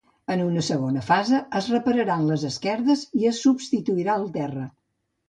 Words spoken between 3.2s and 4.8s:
i es substituirà el terra.